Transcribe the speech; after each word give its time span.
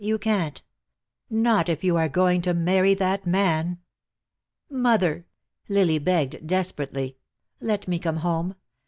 You 0.03 0.17
can't. 0.17 0.63
Not 1.29 1.69
if 1.69 1.83
you 1.83 1.95
are 1.95 2.09
going 2.09 2.41
to 2.41 2.55
marry 2.55 2.95
that 2.95 3.27
man." 3.27 3.77
"Mother," 4.67 5.27
Lily 5.69 5.99
begged, 5.99 6.47
desperately, 6.47 7.17
"let 7.59 7.87
me 7.87 7.99
come 7.99 8.17
home. 8.17 8.55